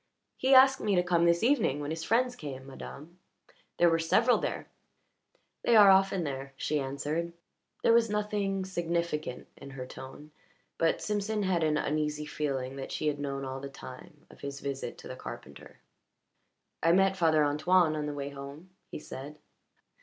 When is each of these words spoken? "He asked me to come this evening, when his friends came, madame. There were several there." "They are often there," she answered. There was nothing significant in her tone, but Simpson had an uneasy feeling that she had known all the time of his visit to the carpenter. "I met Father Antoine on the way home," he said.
"He 0.35 0.55
asked 0.55 0.79
me 0.79 0.95
to 0.95 1.03
come 1.03 1.25
this 1.25 1.43
evening, 1.43 1.79
when 1.79 1.91
his 1.91 2.03
friends 2.03 2.35
came, 2.35 2.65
madame. 2.65 3.19
There 3.77 3.87
were 3.87 3.99
several 3.99 4.39
there." 4.39 4.67
"They 5.61 5.75
are 5.75 5.91
often 5.91 6.23
there," 6.23 6.53
she 6.57 6.79
answered. 6.79 7.33
There 7.83 7.93
was 7.93 8.09
nothing 8.09 8.65
significant 8.65 9.45
in 9.57 9.69
her 9.69 9.85
tone, 9.85 10.31
but 10.79 11.03
Simpson 11.03 11.43
had 11.43 11.63
an 11.63 11.77
uneasy 11.77 12.25
feeling 12.25 12.77
that 12.77 12.91
she 12.91 13.05
had 13.05 13.19
known 13.19 13.45
all 13.45 13.59
the 13.59 13.69
time 13.69 14.25
of 14.31 14.41
his 14.41 14.59
visit 14.59 14.97
to 14.97 15.07
the 15.07 15.15
carpenter. 15.15 15.81
"I 16.81 16.93
met 16.93 17.15
Father 17.15 17.45
Antoine 17.45 17.95
on 17.95 18.07
the 18.07 18.15
way 18.15 18.29
home," 18.29 18.71
he 18.89 18.97
said. 18.97 19.37